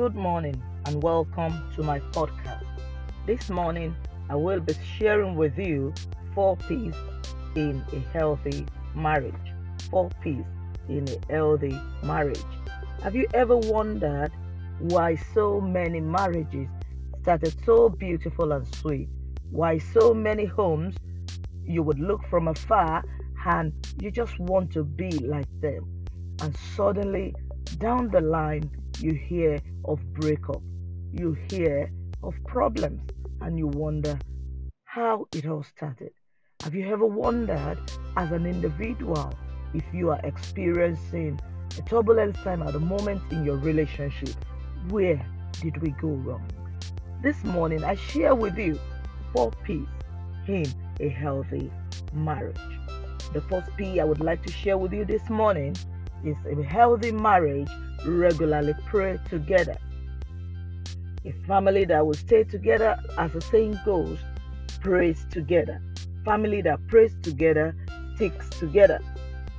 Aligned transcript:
Good 0.00 0.16
morning 0.16 0.62
and 0.86 1.02
welcome 1.02 1.70
to 1.76 1.82
my 1.82 2.00
podcast. 2.00 2.64
This 3.26 3.50
morning, 3.50 3.94
I 4.30 4.34
will 4.34 4.60
be 4.60 4.72
sharing 4.96 5.34
with 5.34 5.58
you 5.58 5.92
four 6.34 6.56
P's 6.56 6.94
in 7.54 7.84
a 7.92 7.98
healthy 8.16 8.64
marriage. 8.94 9.34
Four 9.90 10.08
P's 10.22 10.46
in 10.88 11.06
a 11.06 11.30
healthy 11.30 11.78
marriage. 12.02 12.40
Have 13.02 13.14
you 13.14 13.26
ever 13.34 13.58
wondered 13.58 14.32
why 14.78 15.16
so 15.34 15.60
many 15.60 16.00
marriages 16.00 16.68
started 17.20 17.54
so 17.66 17.90
beautiful 17.90 18.52
and 18.52 18.66
sweet? 18.76 19.10
Why 19.50 19.76
so 19.76 20.14
many 20.14 20.46
homes 20.46 20.96
you 21.62 21.82
would 21.82 21.98
look 21.98 22.22
from 22.30 22.48
afar 22.48 23.04
and 23.44 23.74
you 24.00 24.10
just 24.10 24.38
want 24.38 24.72
to 24.72 24.82
be 24.82 25.10
like 25.18 25.60
them? 25.60 25.84
And 26.40 26.56
suddenly, 26.74 27.34
down 27.76 28.08
the 28.08 28.22
line, 28.22 28.70
you 29.02 29.12
hear 29.12 29.58
of 29.84 30.00
breakup, 30.14 30.62
you 31.12 31.36
hear 31.50 31.90
of 32.22 32.34
problems, 32.46 33.00
and 33.40 33.58
you 33.58 33.66
wonder 33.66 34.18
how 34.84 35.26
it 35.34 35.46
all 35.46 35.62
started. 35.62 36.12
Have 36.62 36.74
you 36.74 36.86
ever 36.92 37.06
wondered, 37.06 37.78
as 38.16 38.32
an 38.32 38.44
individual, 38.44 39.32
if 39.72 39.84
you 39.94 40.10
are 40.10 40.20
experiencing 40.24 41.40
a 41.78 41.82
turbulent 41.82 42.34
time 42.36 42.62
at 42.62 42.72
the 42.74 42.80
moment 42.80 43.22
in 43.32 43.44
your 43.44 43.56
relationship? 43.56 44.34
Where 44.88 45.24
did 45.62 45.80
we 45.80 45.90
go 45.92 46.08
wrong? 46.08 46.46
This 47.22 47.42
morning, 47.44 47.84
I 47.84 47.94
share 47.94 48.34
with 48.34 48.58
you 48.58 48.78
four 49.34 49.52
P's 49.64 49.86
in 50.46 50.66
a 50.98 51.08
healthy 51.08 51.70
marriage. 52.12 52.58
The 53.32 53.40
first 53.42 53.70
P 53.76 54.00
I 54.00 54.04
would 54.04 54.20
like 54.20 54.44
to 54.44 54.52
share 54.52 54.76
with 54.76 54.92
you 54.92 55.04
this 55.04 55.30
morning 55.30 55.76
is 56.24 56.36
a 56.44 56.62
healthy 56.62 57.12
marriage 57.12 57.70
regularly 58.06 58.74
pray 58.86 59.18
together. 59.28 59.76
A 61.24 61.32
family 61.46 61.84
that 61.84 62.06
will 62.06 62.14
stay 62.14 62.44
together, 62.44 62.98
as 63.18 63.32
the 63.32 63.40
saying 63.40 63.78
goes, 63.84 64.18
prays 64.80 65.26
together. 65.30 65.82
Family 66.24 66.62
that 66.62 66.86
prays 66.88 67.14
together 67.22 67.74
sticks 68.14 68.48
together. 68.50 69.00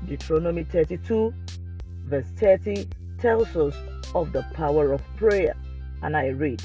Deuteronomy 0.08 0.64
32, 0.64 1.34
verse 2.06 2.26
30 2.38 2.88
tells 3.20 3.56
us 3.56 3.76
of 4.16 4.32
the 4.34 4.44
power 4.54 4.94
of 4.94 5.02
prayer. 5.18 5.56
And 6.02 6.18
I 6.18 6.28
read 6.28 6.64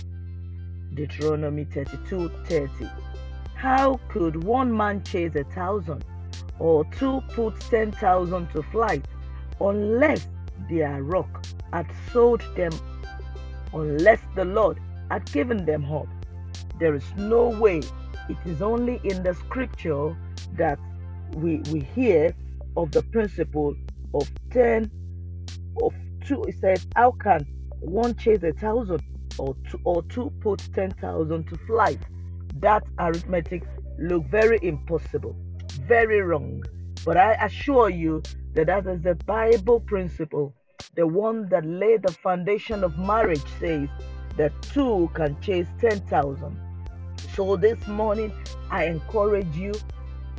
Deuteronomy 0.95 1.65
32 1.65 2.31
30. 2.47 2.89
How 3.55 4.00
could 4.09 4.45
one 4.45 4.75
man 4.75 5.03
chase 5.05 5.34
a 5.34 5.45
thousand 5.45 6.05
or 6.59 6.84
two 6.87 7.22
put 7.31 7.59
ten 7.61 7.93
thousand 7.93 8.50
to 8.50 8.62
flight 8.62 9.05
unless 9.61 10.27
their 10.69 11.03
rock 11.03 11.47
had 11.72 11.86
sold 12.12 12.42
them, 12.56 12.72
unless 13.72 14.20
the 14.34 14.45
Lord 14.45 14.78
had 15.11 15.31
given 15.33 15.64
them 15.64 15.83
hope? 15.83 16.09
There 16.78 16.95
is 16.95 17.05
no 17.17 17.48
way. 17.48 17.83
It 18.28 18.36
is 18.45 18.62
only 18.62 19.00
in 19.05 19.22
the 19.22 19.34
scripture 19.34 20.17
that 20.56 20.78
we, 21.34 21.59
we 21.72 21.81
hear 21.81 22.34
of 22.77 22.91
the 22.92 23.03
principle 23.03 23.75
of 24.14 24.28
10 24.50 24.91
of 25.83 25.94
2 26.27 26.44
it 26.44 26.55
says 26.61 26.87
how 26.94 27.11
can 27.12 27.47
one 27.81 28.14
chase 28.17 28.42
a 28.42 28.53
thousand 28.53 29.03
or 29.39 29.55
two, 29.69 29.81
or 29.84 30.03
two 30.05 30.33
put 30.41 30.61
10,000 30.75 31.47
to 31.47 31.56
flight 31.67 31.98
that 32.56 32.83
arithmetic 32.98 33.62
look 33.98 34.25
very 34.27 34.59
impossible 34.62 35.37
very 35.87 36.20
wrong 36.20 36.62
but 37.05 37.17
i 37.17 37.34
assure 37.34 37.91
you 37.91 38.22
that 38.55 38.67
that 38.67 38.87
is 38.87 39.00
the 39.03 39.14
bible 39.27 39.81
principle 39.81 40.55
the 40.95 41.06
one 41.06 41.48
that 41.48 41.65
laid 41.65 42.03
the 42.03 42.12
foundation 42.12 42.84
of 42.84 42.98
marriage 42.98 43.42
says 43.59 43.89
that 44.37 44.53
two 44.62 45.11
can 45.15 45.39
chase 45.41 45.67
10,000 45.81 46.61
so 47.34 47.56
this 47.56 47.87
morning 47.87 48.33
i 48.71 48.84
encourage 48.84 49.56
you 49.56 49.72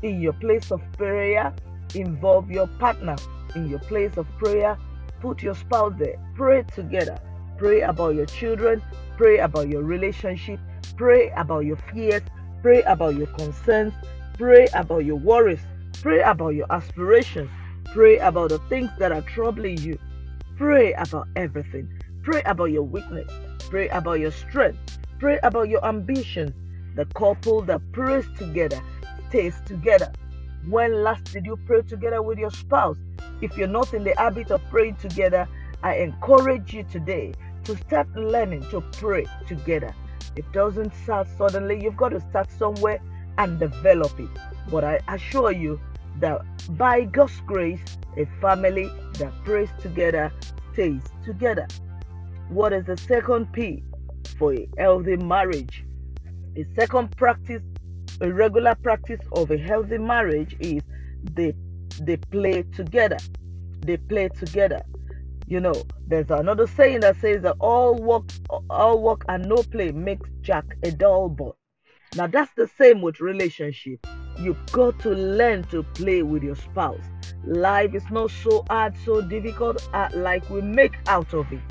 in 0.04 0.22
your 0.22 0.34
place 0.34 0.72
of 0.72 0.82
prayer 0.98 1.54
involve 1.96 2.50
your 2.50 2.68
partner 2.80 3.16
in 3.56 3.68
your 3.70 3.80
place 3.80 4.18
of 4.18 4.28
prayer 4.38 4.78
put 5.20 5.42
your 5.42 5.56
spouse 5.56 5.94
there 5.98 6.18
pray 6.36 6.64
together. 6.76 7.20
Pray 7.58 7.82
about 7.82 8.14
your 8.14 8.28
children 8.28 8.82
pray 9.18 9.40
about 9.40 9.68
your 9.68 9.82
relationship 9.82 10.60
pray 10.96 11.32
about 11.36 11.66
your 11.66 11.78
fears 11.92 12.22
pray 12.62 12.84
about 12.84 13.16
your 13.16 13.28
concerns 13.28 13.94
pray 14.38 14.68
about 14.76 15.04
your 15.06 15.16
worries 15.16 15.62
pray 16.02 16.22
about 16.22 16.50
your 16.50 16.72
aspirations 16.72 17.50
pray 17.86 18.18
about 18.20 18.50
the 18.50 18.60
things 18.70 18.92
that 19.00 19.12
are 19.12 19.22
troubling 19.22 19.78
you 19.80 19.98
pray 20.58 20.94
about 20.94 21.28
everything 21.36 21.88
pray 22.24 22.42
about 22.46 22.66
your 22.66 22.84
weakness 22.84 23.32
pray 23.70 23.88
about 23.90 24.20
your 24.20 24.32
strength 24.32 25.00
pray 25.20 25.40
about 25.44 25.70
your 25.70 25.84
ambitions 25.86 26.54
the 26.96 27.06
couple 27.06 27.62
that 27.62 27.82
prays 27.92 28.26
together 28.38 28.82
stays 29.30 29.56
together 29.66 30.12
when 30.70 31.02
last 31.02 31.32
did 31.32 31.46
you 31.46 31.56
pray 31.66 31.82
together 31.82 32.22
with 32.22 32.38
your 32.38 32.52
spouse? 32.52 32.98
If 33.42 33.58
you're 33.58 33.70
not 33.70 33.94
in 33.94 34.04
the 34.04 34.14
habit 34.18 34.52
of 34.52 34.62
praying 34.70 34.96
together, 34.96 35.48
I 35.82 35.96
encourage 35.96 36.74
you 36.74 36.84
today 36.84 37.34
to 37.64 37.78
start 37.78 38.14
learning 38.16 38.64
to 38.72 38.82
pray 38.82 39.28
together. 39.48 39.96
It 40.36 40.52
doesn't 40.52 40.94
start 40.94 41.30
suddenly, 41.38 41.82
you've 41.82 41.96
got 41.96 42.10
to 42.10 42.20
start 42.20 42.52
somewhere 42.52 43.00
and 43.38 43.58
develop 43.58 44.20
it. 44.20 44.30
But 44.70 44.84
I 44.84 45.00
assure 45.08 45.54
you 45.54 45.80
that 46.20 46.42
by 46.78 47.06
God's 47.06 47.40
grace, 47.46 47.80
a 48.18 48.26
family 48.42 48.90
that 49.20 49.34
prays 49.46 49.70
together 49.82 50.32
stays 50.74 51.02
together. 51.26 51.68
What 52.50 52.74
is 52.74 52.86
the 52.86 52.98
second 52.98 53.52
P 53.52 53.84
for 54.38 54.54
a 54.54 54.70
healthy 54.78 55.18
marriage? 55.18 55.86
A 56.56 56.66
second 56.76 57.16
practice 57.18 57.62
a 58.22 58.32
regular 58.32 58.76
practice 58.76 59.20
of 59.34 59.52
a 59.52 59.58
healthy 59.58 59.98
marriage 59.98 60.56
is 60.60 60.82
they 61.34 61.54
they 62.02 62.18
play 62.18 62.64
together. 62.76 63.18
They 63.82 63.98
play 63.98 64.30
together. 64.30 64.82
You 65.48 65.60
know, 65.60 65.74
there's 66.08 66.30
another 66.30 66.68
saying 66.68 67.02
that 67.02 67.18
says 67.18 67.42
that 67.44 67.56
all 67.60 67.96
work 67.96 68.24
all 68.70 69.02
work 69.02 69.24
and 69.30 69.48
no 69.48 69.58
play 69.58 69.92
makes 69.92 70.30
Jack 70.42 70.66
a 70.84 70.92
dull 70.92 71.30
boy. 71.30 71.52
Now 72.16 72.28
that's 72.28 72.52
the 72.56 72.68
same 72.78 73.02
with 73.02 73.20
relationship. 73.20 74.06
You've 74.40 74.66
got 74.72 75.00
to 75.00 75.10
learn 75.10 75.64
to 75.66 75.84
play 75.84 76.24
with 76.24 76.44
your 76.44 76.56
spouse. 76.56 77.06
Life 77.46 77.94
is 77.94 78.10
not 78.12 78.32
so 78.32 78.66
hard, 78.70 78.96
so 79.06 79.22
difficult 79.22 79.88
uh, 79.94 80.10
like 80.14 80.50
we 80.50 80.62
make 80.62 80.96
out 81.08 81.34
of 81.34 81.52
it. 81.52 81.62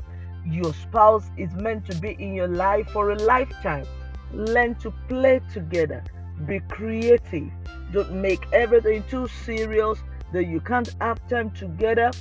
Your 0.45 0.73
spouse 0.73 1.29
is 1.37 1.53
meant 1.53 1.89
to 1.89 1.97
be 1.97 2.11
in 2.19 2.33
your 2.33 2.47
life 2.47 2.89
for 2.89 3.11
a 3.11 3.15
lifetime. 3.19 3.85
Learn 4.33 4.75
to 4.75 4.91
play 5.07 5.41
together 5.53 6.03
be 6.45 6.59
creative. 6.69 7.49
Don't 7.91 8.13
make 8.13 8.45
everything 8.51 9.03
too 9.09 9.27
serious 9.45 9.99
that 10.33 10.45
you 10.45 10.59
can't 10.59 10.93
have 11.01 11.25
time 11.27 11.51
together 11.51 12.11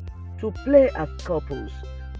to 0.40 0.50
play 0.64 0.90
as 0.90 1.08
couples. 1.24 1.72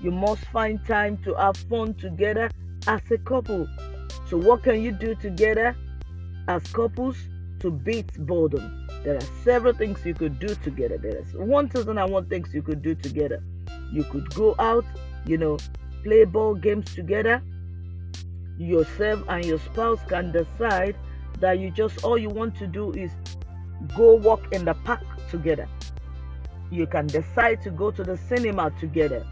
You 0.03 0.11
must 0.11 0.45
find 0.47 0.85
time 0.85 1.17
to 1.19 1.35
have 1.35 1.57
fun 1.57 1.95
together 1.95 2.51
as 2.87 3.01
a 3.11 3.19
couple. 3.19 3.67
So, 4.29 4.37
what 4.37 4.63
can 4.63 4.83
you 4.83 4.93
do 4.93 5.15
together 5.15 5.77
as 6.49 6.63
couples 6.73 7.17
to 7.61 7.71
beat 7.71 8.13
boredom? 8.27 8.89
There 9.05 9.17
are 9.17 9.29
several 9.45 9.73
things 9.73 10.05
you 10.05 10.15
could 10.15 10.39
do 10.39 10.55
together. 10.57 10.99
There 10.99 11.17
is 11.17 11.33
1001 11.35 12.27
things 12.27 12.53
you 12.53 12.63
could 12.63 12.83
do 12.83 12.95
together. 12.95 13.43
You 13.93 14.05
could 14.05 14.35
go 14.35 14.55
out, 14.59 14.85
you 15.27 15.39
know, 15.39 15.59
play 16.03 16.25
ball 16.25 16.55
games 16.55 16.95
together. 16.95 17.43
Yourself 18.59 19.23
and 19.29 19.45
your 19.45 19.59
spouse 19.59 20.01
can 20.09 20.33
decide 20.33 20.97
that 21.41 21.59
you 21.59 21.71
just 21.71 22.05
all 22.05 22.17
you 22.17 22.31
want 22.31 22.57
to 22.57 22.67
do 22.67 22.93
is 22.93 23.11
go 23.97 24.15
walk 24.15 24.53
in 24.53 24.65
the 24.65 24.75
park 24.75 25.03
together. 25.31 25.69
You 26.71 26.87
can 26.87 27.07
decide 27.07 27.63
to 27.63 27.71
go 27.71 27.91
to 27.91 28.03
the 28.03 28.17
cinema 28.17 28.73
together. 28.81 29.25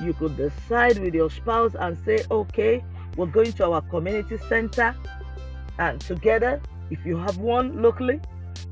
You 0.00 0.12
could 0.14 0.36
decide 0.36 0.98
with 0.98 1.14
your 1.14 1.30
spouse 1.30 1.74
and 1.78 1.98
say, 2.04 2.24
okay, 2.30 2.82
we're 3.16 3.26
going 3.26 3.52
to 3.54 3.70
our 3.70 3.80
community 3.82 4.38
center 4.48 4.94
and 5.78 6.00
together, 6.00 6.60
if 6.90 7.04
you 7.04 7.16
have 7.16 7.38
one 7.38 7.82
locally, 7.82 8.20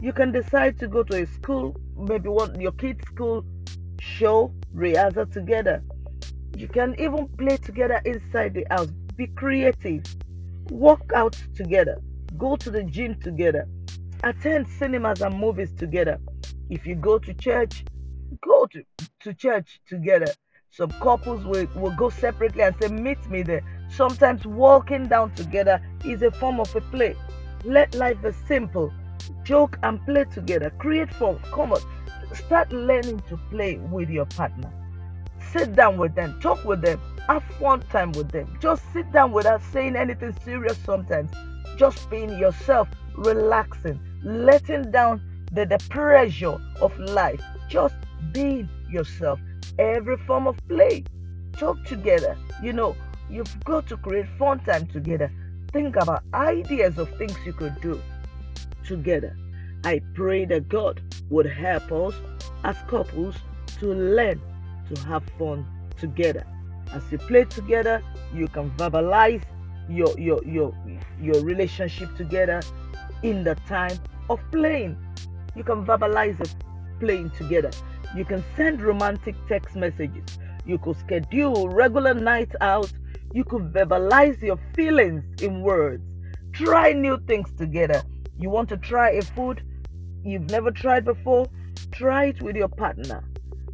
you 0.01 0.13
can 0.13 0.33
decide 0.33 0.79
to 0.81 0.89
go 0.89 1.03
to 1.03 1.23
a 1.23 1.27
school, 1.27 1.77
maybe 1.97 2.29
one 2.29 2.61
your 2.61 2.73
kids' 2.73 3.05
school 3.07 3.45
show 4.01 4.53
rehearsal 4.73 5.27
together. 5.27 5.83
You 6.57 6.69
can 6.69 6.95
even 6.99 7.29
play 7.39 7.57
together 7.57 8.01
inside 8.05 8.55
the 8.55 8.67
house. 8.71 8.89
Be 9.17 9.27
creative. 9.29 10.03
Walk 10.71 11.11
out 11.15 11.37
together 11.55 12.01
go 12.39 12.57
to 12.57 12.71
the 12.71 12.83
gym 12.85 13.19
together, 13.21 13.69
attend 14.25 14.69
cinemas 14.69 15.21
and 15.21 15.39
movies 15.39 15.73
together. 15.73 16.19
If 16.71 16.87
you 16.87 16.95
go 16.95 17.19
to 17.19 17.35
church, 17.35 17.85
go 18.43 18.67
to, 18.67 18.85
to 19.21 19.35
church 19.35 19.81
together. 19.87 20.33
Some 20.71 20.91
couples 20.91 21.45
will, 21.45 21.67
will 21.77 21.95
go 21.95 22.09
separately 22.09 22.63
and 22.63 22.75
say, 22.81 22.89
Meet 22.89 23.29
me 23.31 23.43
there. 23.43 23.63
Sometimes 23.91 24.47
walking 24.47 25.07
down 25.07 25.35
together 25.35 25.81
is 26.05 26.23
a 26.23 26.31
form 26.31 26.61
of 26.61 26.75
a 26.75 26.81
play. 26.81 27.15
Let 27.65 27.95
life 27.95 28.21
be 28.23 28.33
simple. 28.47 28.93
Joke 29.45 29.79
and 29.83 30.05
play 30.05 30.25
together. 30.25 30.71
Create 30.79 31.13
fun. 31.15 31.39
Come 31.53 31.73
on. 31.73 31.81
Start 32.35 32.73
learning 32.73 33.21
to 33.29 33.37
play 33.51 33.77
with 33.77 34.11
your 34.11 34.27
partner. 34.27 34.73
Sit 35.53 35.77
down 35.77 35.97
with 35.97 36.15
them. 36.15 36.41
Talk 36.41 36.65
with 36.65 36.81
them. 36.81 37.01
Have 37.29 37.45
fun 37.61 37.81
time 37.83 38.13
with 38.13 38.31
them. 38.31 38.57
Just 38.61 38.83
sit 38.93 39.11
down 39.13 39.33
without 39.33 39.63
saying 39.63 39.95
anything 39.95 40.35
serious 40.45 40.77
sometimes. 40.85 41.31
Just 41.77 42.11
being 42.11 42.37
yourself, 42.39 42.89
relaxing, 43.15 44.01
letting 44.25 44.91
down 44.91 45.21
the, 45.53 45.65
the 45.65 45.79
pressure 45.89 46.59
of 46.81 46.99
life. 46.99 47.41
Just 47.69 47.95
being 48.33 48.69
yourself. 48.91 49.39
Every 49.79 50.17
form 50.27 50.49
of 50.49 50.57
play. 50.69 51.05
Talk 51.53 51.85
together. 51.85 52.37
You 52.63 52.73
know, 52.73 52.97
you've 53.31 53.63
got 53.65 53.87
to 53.89 53.97
create 53.97 54.27
fun 54.39 54.59
time 54.61 54.87
together. 54.87 55.31
Think 55.73 55.97
about 55.97 56.23
ideas 56.35 56.99
of 56.99 57.09
things 57.17 57.35
you 57.47 57.53
could 57.55 57.81
do 57.81 58.01
together. 58.87 59.37
I 59.85 60.01
pray 60.15 60.45
that 60.45 60.69
God 60.69 61.01
would 61.31 61.47
help 61.47 61.91
us 61.91 62.15
as 62.63 62.77
couples 62.89 63.37
to 63.81 63.87
learn 63.87 64.41
to 64.93 65.01
have 65.03 65.25
fun 65.39 65.67
together. 65.97 66.47
As 66.93 67.03
you 67.11 67.19
play 67.19 67.45
together, 67.45 68.03
you 68.35 68.49
can 68.49 68.71
verbalize 68.73 69.43
your 69.89 70.15
your 70.19 70.45
your 70.45 70.75
your 71.21 71.43
relationship 71.43 72.15
together 72.17 72.61
in 73.23 73.43
the 73.43 73.55
time 73.67 73.99
of 74.29 74.41
playing. 74.51 74.97
You 75.57 75.65
can 75.65 75.87
verbalize 75.87 76.39
it 76.41 76.55
playing 77.01 77.31
together. 77.31 77.71
You 78.15 78.25
can 78.27 78.45
send 78.57 78.83
romantic 78.83 79.35
text 79.49 79.75
messages. 79.75 80.39
You 80.67 80.79
could 80.79 80.99
schedule 80.99 81.69
regular 81.69 82.15
night 82.15 82.53
out. 82.61 82.93
You 83.35 83.45
could 83.45 83.73
verbalize 83.73 84.43
your 84.43 84.59
feelings 84.75 85.25
in 85.43 85.63
words. 85.63 86.05
Try 86.53 86.93
new 86.93 87.19
things 87.27 87.51
together. 87.55 88.03
You 88.39 88.51
want 88.51 88.69
to 88.71 88.77
try 88.77 89.11
a 89.13 89.23
food 89.23 89.63
you've 90.23 90.51
never 90.51 90.71
tried 90.71 91.05
before? 91.05 91.47
Try 91.93 92.27
it 92.27 92.43
with 92.43 92.57
your 92.57 92.69
partner. 92.69 93.25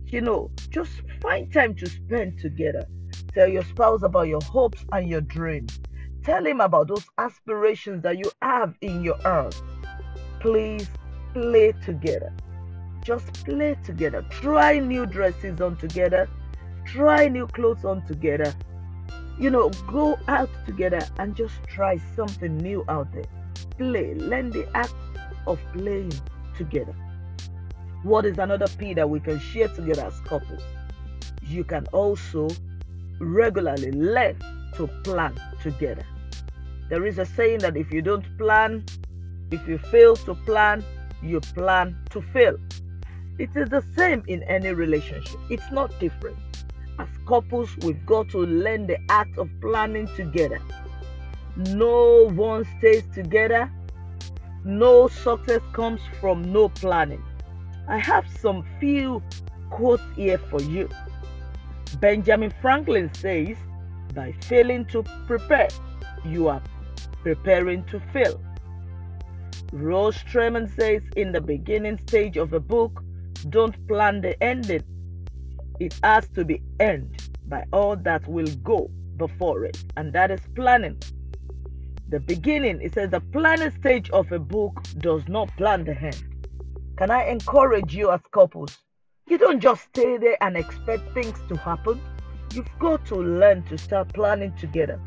You 0.07 0.21
know, 0.21 0.51
just 0.71 0.93
find 1.21 1.53
time 1.53 1.75
to 1.77 1.87
spend 1.87 2.39
together. 2.39 2.87
Tell 3.35 3.49
your 3.49 3.65
spouse 3.65 4.03
about 4.03 4.29
your 4.29 4.41
hopes 4.43 4.85
and 4.93 5.09
your 5.09 5.21
dreams. 5.21 5.81
Tell 6.23 6.45
him 6.47 6.61
about 6.61 6.89
those 6.89 7.07
aspirations 7.19 8.03
that 8.03 8.19
you 8.19 8.31
have 8.43 8.75
in 8.81 9.03
your 9.03 9.19
heart. 9.19 9.61
Please 10.41 10.89
play 11.33 11.73
together. 11.85 12.33
Just 13.03 13.45
play 13.45 13.77
together. 13.85 14.25
Try 14.31 14.79
new 14.79 15.07
dresses 15.07 15.61
on 15.61 15.77
together. 15.77 16.29
Try 16.87 17.29
new 17.29 17.47
clothes 17.47 17.85
on 17.85 18.07
together. 18.07 18.55
You 19.39 19.51
know, 19.51 19.71
go 19.87 20.19
out 20.27 20.51
together 20.67 21.01
and 21.19 21.37
just 21.37 21.55
try 21.69 21.99
something 22.17 22.57
new 22.59 22.85
out 22.89 23.13
there. 23.13 23.25
Play. 23.77 24.15
Learn 24.15 24.51
the 24.51 24.69
act 24.77 24.95
of 25.47 25.61
playing 25.73 26.13
together. 26.57 26.95
What 28.03 28.25
is 28.25 28.39
another 28.39 28.67
P 28.79 28.95
that 28.95 29.09
we 29.09 29.21
can 29.21 29.39
share 29.39 29.69
together 29.69 30.07
as 30.07 30.19
couples? 30.21 30.63
You 31.43 31.63
can 31.65 31.87
also 31.93 32.49
regularly 33.21 33.93
learn 33.93 34.39
to 34.75 34.89
plan 35.05 35.35
together. 35.63 36.05
There 36.89 37.07
is 37.07 37.19
a 37.19 37.27
saying 37.27 37.61
that 37.61 37.77
if 37.77 37.93
you 37.93 38.03
don't 38.03 38.25
plan, 38.39 38.85
if 39.51 39.67
you 39.69 39.79
fail 39.79 40.17
to 40.17 40.35
plan, 40.35 40.85
you 41.23 41.41
plan 41.41 41.97
to 42.11 42.23
fail. 42.33 42.57
It 43.39 43.51
is 43.55 43.69
the 43.69 43.85
same 43.97 44.25
in 44.27 44.43
any 44.45 44.73
relationship, 44.73 45.39
it's 45.49 45.71
not 45.71 45.93
different. 46.01 46.39
Couples, 47.29 47.77
we've 47.83 48.07
got 48.07 48.31
to 48.31 48.39
learn 48.39 48.87
the 48.87 48.99
act 49.11 49.37
of 49.37 49.51
planning 49.61 50.09
together. 50.17 50.63
No 51.57 52.31
one 52.31 52.67
stays 52.79 53.05
together. 53.15 53.71
No 54.65 55.09
success 55.09 55.61
comes 55.75 56.01
from 56.23 56.51
no 56.51 56.71
planning. 56.71 57.23
I 57.87 57.99
have 57.99 58.25
some 58.41 58.65
few 58.81 59.23
quotes 59.69 60.03
here 60.17 60.39
for 60.39 60.63
you. 60.63 60.89
Benjamin 62.01 62.51
Franklin 62.63 63.13
says, 63.13 63.59
by 64.15 64.33
failing 64.45 64.87
to 64.87 65.03
prepare, 65.27 65.69
you 66.25 66.49
are 66.49 66.63
preparing 67.23 67.85
to 67.89 68.01
fail. 68.11 68.41
Rose 69.71 70.17
Tremain 70.25 70.75
says, 70.81 71.03
in 71.17 71.33
the 71.33 71.43
beginning 71.43 71.99
stage 72.07 72.39
of 72.39 72.55
a 72.55 72.61
book, 72.61 73.05
don't 73.51 73.87
plan 73.87 74.23
the 74.23 74.43
ending. 74.43 74.83
It 75.81 75.99
has 76.03 76.29
to 76.31 76.45
be 76.45 76.61
end 76.81 77.31
by 77.47 77.65
all 77.73 77.97
that 77.97 78.27
will 78.27 78.51
go 78.63 78.91
before 79.17 79.65
it, 79.65 79.85
and 79.97 80.13
that 80.13 80.31
is 80.31 80.41
planning. 80.55 80.99
The 82.09 82.21
beginning, 82.21 82.81
it 82.81 82.95
says, 82.95 83.11
the 83.11 83.21
planning 83.21 83.71
stage 83.81 84.11
of 84.11 84.33
a 84.33 84.39
book 84.39 84.83
does 84.99 85.29
not 85.29 85.49
plan 85.57 85.85
the 85.85 85.97
end. 85.97 86.23
Can 86.97 87.11
I 87.11 87.29
encourage 87.29 87.95
you 87.95 88.11
as 88.11 88.21
couples? 88.33 88.79
You 89.29 89.39
don't 89.39 89.61
just 89.61 89.85
stay 89.85 90.17
there 90.17 90.37
and 90.43 90.57
expect 90.57 91.15
things 91.15 91.39
to 91.49 91.57
happen. 91.57 92.01
You've 92.55 92.79
got 92.79 93.05
to 93.07 93.17
learn 93.17 93.63
to 93.65 93.77
start 93.77 94.13
planning 94.15 94.55
together. 94.57 94.99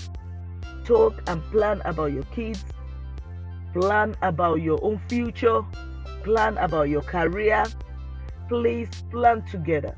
Talk 0.86 1.22
and 1.28 1.44
plan 1.52 1.82
about 1.86 2.14
your 2.14 2.24
kids, 2.36 2.64
plan 3.74 4.16
about 4.22 4.62
your 4.62 4.80
own 4.84 5.02
future, 5.10 5.64
plan 6.24 6.58
about 6.60 6.88
your 6.88 7.02
career. 7.02 7.66
Please 8.48 8.90
plan 9.10 9.44
together. 9.50 9.96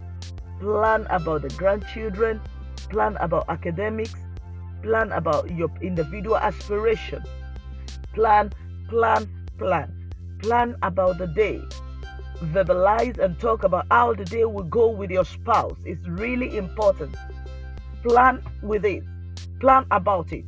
Plan 0.59 1.07
about 1.09 1.41
the 1.41 1.50
grandchildren, 1.50 2.41
plan 2.89 3.17
about 3.19 3.45
academics, 3.50 4.15
plan 4.81 5.11
about 5.11 5.50
your 5.51 5.69
individual 5.81 6.38
aspiration. 6.38 7.23
Plan, 8.13 8.51
plan, 8.89 9.29
plan. 9.57 9.91
Plan 10.41 10.75
about 10.81 11.17
the 11.17 11.27
day 11.27 11.61
verbalize 12.44 13.17
and 13.19 13.39
talk 13.39 13.63
about 13.63 13.85
how 13.89 14.13
the 14.13 14.25
day 14.25 14.45
will 14.45 14.63
go 14.63 14.88
with 14.89 15.09
your 15.09 15.25
spouse. 15.25 15.77
It's 15.85 16.05
really 16.07 16.57
important. 16.57 17.15
Plan 18.03 18.41
with 18.61 18.85
it, 18.85 19.03
plan 19.59 19.85
about 19.91 20.33
it. 20.33 20.45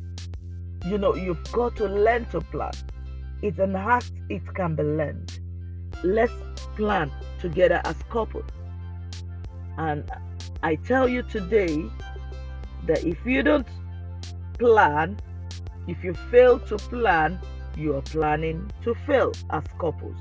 You 0.86 0.98
know, 0.98 1.14
you've 1.14 1.42
got 1.52 1.76
to 1.76 1.86
learn 1.86 2.26
to 2.26 2.40
plan. 2.40 2.72
It's 3.42 3.58
an 3.58 3.76
act, 3.76 4.12
it 4.28 4.42
can 4.54 4.74
be 4.74 4.82
learned. 4.82 5.40
Let's 6.04 6.32
plan 6.76 7.10
together 7.40 7.80
as 7.84 7.96
couples. 8.10 8.44
And 9.78 10.10
I 10.62 10.76
tell 10.76 11.08
you 11.08 11.22
today 11.22 11.84
that 12.86 13.04
if 13.04 13.18
you 13.24 13.42
don't 13.42 13.66
plan, 14.58 15.18
if 15.86 16.02
you 16.02 16.14
fail 16.30 16.58
to 16.60 16.76
plan, 16.76 17.38
you 17.76 17.94
are 17.94 18.02
planning 18.02 18.70
to 18.82 18.94
fail 19.06 19.32
as 19.50 19.64
couples. 19.78 20.16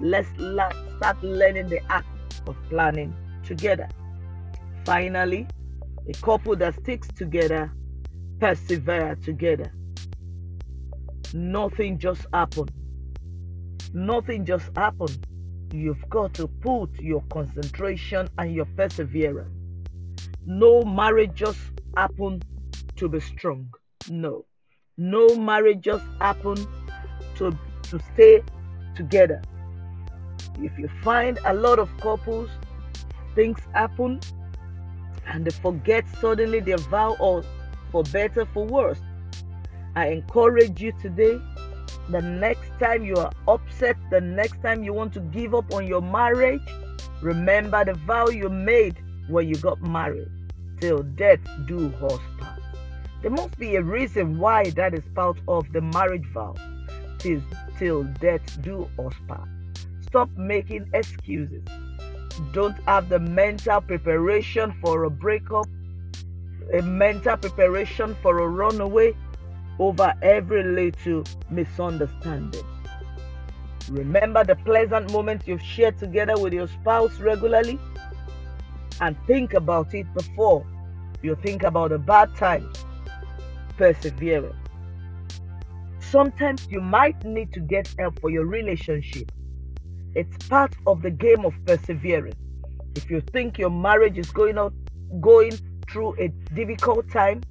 Let's 0.00 0.28
start 0.30 1.22
learning 1.22 1.68
the 1.68 1.80
act 1.90 2.06
of 2.46 2.56
planning 2.68 3.14
together. 3.44 3.88
Finally, 4.84 5.46
a 6.08 6.12
couple 6.14 6.56
that 6.56 6.74
sticks 6.80 7.08
together 7.08 7.70
persevere 8.40 9.16
together. 9.22 9.70
Nothing 11.32 11.98
just 11.98 12.26
happened. 12.32 12.72
Nothing 13.92 14.44
just 14.44 14.70
happened. 14.74 15.26
You've 15.72 16.08
got 16.08 16.34
to 16.34 16.48
put 16.48 16.90
your 17.00 17.22
concentration 17.30 18.28
and 18.38 18.52
your 18.52 18.66
perseverance. 18.76 19.50
No 20.44 20.82
marriage 20.82 21.32
just 21.34 21.60
happen 21.96 22.42
to 22.96 23.08
be 23.08 23.20
strong. 23.20 23.72
No. 24.08 24.46
No 24.96 25.36
marriage 25.36 25.80
just 25.82 26.04
happen 26.18 26.56
to, 27.36 27.56
to 27.84 28.00
stay 28.14 28.42
together. 28.96 29.40
If 30.58 30.76
you 30.76 30.88
find 31.02 31.38
a 31.44 31.54
lot 31.54 31.78
of 31.78 31.88
couples, 31.98 32.50
things 33.34 33.58
happen 33.72 34.20
and 35.26 35.44
they 35.44 35.50
forget 35.50 36.04
suddenly 36.20 36.60
their 36.60 36.78
vow 36.78 37.16
or 37.20 37.44
for 37.92 38.02
better, 38.04 38.44
for 38.46 38.66
worse. 38.66 39.00
I 39.94 40.08
encourage 40.08 40.80
you 40.80 40.92
today 41.00 41.40
the 42.10 42.22
next 42.22 42.70
time 42.80 43.04
you 43.04 43.14
are 43.16 43.32
upset, 43.46 43.96
the 44.10 44.20
next 44.20 44.62
time 44.62 44.82
you 44.82 44.92
want 44.92 45.12
to 45.14 45.20
give 45.20 45.54
up 45.54 45.72
on 45.72 45.86
your 45.86 46.02
marriage, 46.02 46.62
remember 47.22 47.84
the 47.84 47.94
vow 47.94 48.28
you 48.28 48.48
made 48.48 48.96
when 49.28 49.48
you 49.48 49.54
got 49.56 49.80
married. 49.82 50.28
Till 50.80 51.02
death 51.02 51.40
do 51.66 51.92
us 52.02 52.20
part. 52.38 52.60
There 53.22 53.30
must 53.30 53.58
be 53.58 53.76
a 53.76 53.82
reason 53.82 54.38
why 54.38 54.70
that 54.70 54.94
is 54.94 55.04
part 55.14 55.38
of 55.46 55.70
the 55.72 55.82
marriage 55.82 56.26
vow. 56.32 56.54
Till, 57.18 57.42
till 57.78 58.04
death 58.04 58.60
do 58.62 58.88
us 58.98 59.14
part. 59.28 59.48
Stop 60.00 60.30
making 60.36 60.88
excuses. 60.94 61.62
Don't 62.52 62.76
have 62.84 63.08
the 63.08 63.18
mental 63.18 63.80
preparation 63.82 64.74
for 64.80 65.04
a 65.04 65.10
breakup, 65.10 65.66
a 66.72 66.82
mental 66.82 67.36
preparation 67.36 68.16
for 68.22 68.38
a 68.38 68.48
runaway 68.48 69.14
over 69.78 70.14
every 70.22 70.62
little 70.62 71.24
misunderstanding. 71.50 72.64
Remember 73.90 74.44
the 74.44 74.56
pleasant 74.56 75.10
moments 75.12 75.46
you've 75.46 75.62
shared 75.62 75.98
together 75.98 76.38
with 76.38 76.52
your 76.52 76.68
spouse 76.68 77.18
regularly 77.18 77.78
and 79.00 79.16
think 79.26 79.54
about 79.54 79.94
it 79.94 80.12
before 80.14 80.66
you 81.22 81.36
think 81.42 81.62
about 81.62 81.90
the 81.90 81.98
bad 81.98 82.34
times. 82.36 82.84
Perseverance. 83.76 84.54
Sometimes 86.00 86.66
you 86.70 86.80
might 86.80 87.24
need 87.24 87.52
to 87.52 87.60
get 87.60 87.92
help 87.98 88.20
for 88.20 88.30
your 88.30 88.46
relationship 88.46 89.30
it's 90.14 90.48
part 90.48 90.74
of 90.86 91.02
the 91.02 91.10
game 91.10 91.44
of 91.44 91.54
perseverance. 91.66 92.34
If 92.96 93.10
you 93.10 93.20
think 93.32 93.58
your 93.58 93.70
marriage 93.70 94.18
is 94.18 94.30
going 94.30 94.58
out, 94.58 94.74
going 95.20 95.52
through 95.88 96.16
a 96.18 96.28
difficult 96.54 97.08
time, 97.10 97.42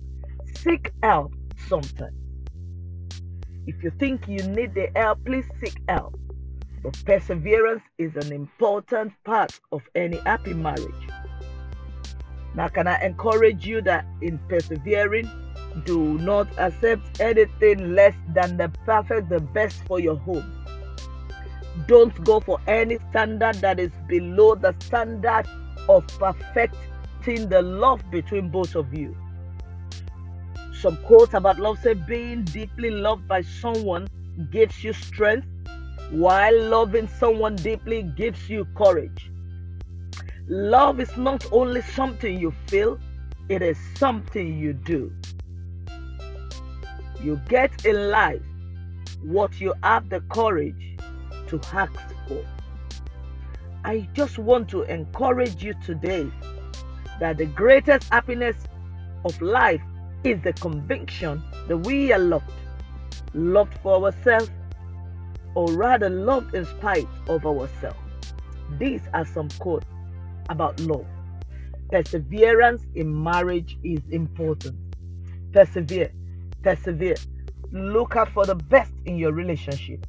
seek 0.58 0.92
help 1.02 1.34
sometimes. 1.68 2.16
If 3.68 3.84
you 3.84 3.92
think 4.00 4.28
you 4.28 4.42
need 4.44 4.74
the 4.74 4.90
help, 4.96 5.24
please 5.26 5.46
seek 5.62 5.80
help. 5.88 6.18
But 6.82 6.98
perseverance 7.06 7.84
is 7.98 8.16
an 8.16 8.32
important 8.32 9.14
part 9.26 9.60
of 9.72 9.82
any 9.96 10.18
happy 10.18 10.54
marriage. 10.54 11.08
Now, 12.56 12.68
can 12.68 12.88
I 12.88 13.04
encourage 13.06 13.66
you 13.66 13.82
that 13.84 14.06
in 14.22 14.40
persevering, 14.50 15.30
do 15.86 16.18
not 16.18 16.48
accept 16.58 17.20
anything 17.20 17.94
less 17.94 18.16
than 18.34 18.58
the 18.58 18.70
perfect, 18.86 19.30
the 19.30 19.40
best 19.40 19.84
for 19.86 20.00
your 20.00 20.16
home. 20.16 20.52
Don't 21.88 22.24
go 22.24 22.40
for 22.40 22.60
any 22.68 22.98
standard 23.10 23.56
that 23.58 23.80
is 23.80 23.92
below 24.08 24.56
the 24.56 24.76
standard 24.80 25.46
of 25.88 26.08
perfecting 26.20 27.50
the 27.50 27.62
love 27.62 28.02
between 28.12 28.50
both 28.50 28.76
of 28.76 28.94
you. 28.94 29.16
Some 30.82 30.96
quotes 31.04 31.34
about 31.34 31.60
love 31.60 31.80
say 31.80 31.94
being 31.94 32.46
deeply 32.46 32.90
loved 32.90 33.28
by 33.28 33.42
someone 33.42 34.08
gives 34.50 34.82
you 34.82 34.94
strength, 34.94 35.46
while 36.10 36.58
loving 36.64 37.10
someone 37.10 37.58
deeply 37.58 38.04
gives 38.04 38.50
you 38.50 38.66
courage. 38.78 39.30
Love 40.48 41.02
is 41.02 41.18
not 41.18 41.46
only 41.52 41.82
something 41.82 42.40
you 42.40 42.54
feel, 42.68 42.98
it 43.50 43.62
is 43.62 43.78
something 43.98 44.58
you 44.58 44.72
do. 44.72 45.12
You 47.22 47.42
get 47.50 47.86
in 47.86 48.10
life 48.10 48.42
what 49.22 49.60
you 49.60 49.74
have 49.84 50.08
the 50.10 50.22
courage 50.22 50.98
to 51.48 51.60
ask 51.74 52.00
for. 52.26 52.46
I 53.84 54.08
just 54.14 54.38
want 54.38 54.70
to 54.70 54.84
encourage 54.84 55.62
you 55.62 55.74
today 55.86 56.32
that 57.20 57.38
the 57.38 57.48
greatest 57.48 58.08
happiness 58.10 58.56
of 59.26 59.42
life 59.42 59.82
is 60.24 60.42
the 60.42 60.54
conviction 60.54 61.42
that 61.68 61.78
we 61.78 62.12
are 62.12 62.20
loved, 62.20 62.52
loved 63.34 63.78
for 63.82 64.04
ourselves, 64.06 64.52
or 65.56 65.72
rather 65.72 66.10
loved 66.10 66.54
in 66.54 66.66
spite 66.66 67.08
of 67.28 67.46
ourselves. 67.46 68.00
These 68.78 69.02
are 69.14 69.26
some 69.26 69.50
quotes 69.60 69.86
about 70.50 70.80
love. 70.82 71.06
Perseverance 71.92 72.84
in 72.96 73.24
marriage 73.24 73.78
is 73.84 74.02
important. 74.12 74.76
Persevere, 75.54 76.12
persevere. 76.62 77.16
Look 77.72 78.16
out 78.16 78.30
for 78.30 78.46
the 78.46 78.56
best 78.56 78.92
in 79.06 79.18
your 79.18 79.32
relationship. 79.32 80.06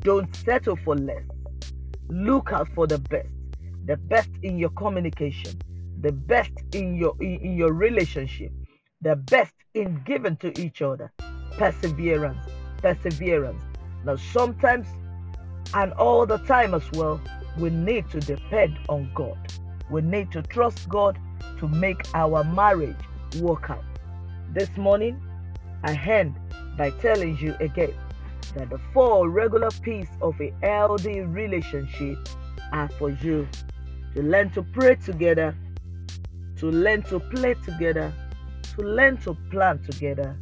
Don't 0.00 0.34
settle 0.36 0.76
for 0.76 0.96
less. 0.96 1.22
Look 2.08 2.52
out 2.52 2.68
for 2.74 2.86
the 2.86 2.98
best. 2.98 3.28
The 3.86 3.96
best 3.96 4.30
in 4.42 4.58
your 4.58 4.70
communication, 4.70 5.60
the 6.00 6.12
best 6.12 6.52
in 6.72 6.94
your 6.96 7.14
in, 7.20 7.40
in 7.40 7.56
your 7.56 7.72
relationship, 7.72 8.50
the 9.04 9.14
best 9.14 9.52
in 9.74 10.00
giving 10.06 10.34
to 10.38 10.58
each 10.60 10.80
other. 10.80 11.12
Perseverance, 11.58 12.38
perseverance. 12.78 13.62
Now, 14.04 14.16
sometimes 14.16 14.88
and 15.74 15.92
all 15.92 16.24
the 16.24 16.38
time 16.38 16.74
as 16.74 16.90
well, 16.92 17.20
we 17.58 17.68
need 17.68 18.10
to 18.10 18.20
depend 18.20 18.78
on 18.88 19.10
God. 19.14 19.36
We 19.90 20.00
need 20.00 20.32
to 20.32 20.42
trust 20.42 20.88
God 20.88 21.18
to 21.58 21.68
make 21.68 22.00
our 22.14 22.44
marriage 22.44 22.96
work 23.40 23.68
out. 23.68 23.84
This 24.52 24.74
morning, 24.76 25.20
I 25.82 25.92
end 25.94 26.34
by 26.78 26.90
telling 26.90 27.36
you 27.36 27.54
again 27.60 27.92
that 28.54 28.70
the 28.70 28.80
four 28.94 29.28
regular 29.28 29.70
pieces 29.82 30.14
of 30.22 30.40
a 30.40 30.52
healthy 30.62 31.20
relationship 31.20 32.16
are 32.72 32.88
for 32.98 33.10
you 33.10 33.46
to 34.14 34.22
learn 34.22 34.48
to 34.50 34.62
pray 34.62 34.94
together, 34.94 35.54
to 36.56 36.70
learn 36.70 37.02
to 37.02 37.20
play 37.20 37.54
together, 37.64 38.12
to 38.76 38.82
learn 38.82 39.16
to 39.18 39.34
plan 39.50 39.78
together, 39.84 40.36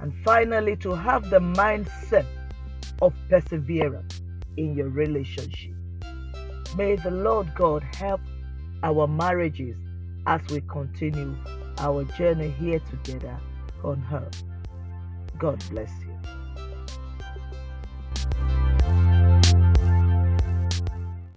and 0.00 0.12
finally 0.24 0.76
to 0.76 0.94
have 0.94 1.30
the 1.30 1.38
mindset 1.40 2.26
of 3.00 3.12
perseverance 3.28 4.20
in 4.56 4.74
your 4.74 4.88
relationship. 4.88 5.72
May 6.76 6.96
the 6.96 7.10
Lord 7.10 7.54
God 7.54 7.82
help 7.96 8.20
our 8.82 9.06
marriages 9.06 9.76
as 10.26 10.40
we 10.50 10.60
continue 10.62 11.36
our 11.78 12.04
journey 12.16 12.50
here 12.50 12.80
together 12.90 13.38
on 13.82 14.04
earth. 14.12 14.42
God 15.38 15.62
bless 15.70 15.90
you. 16.02 16.11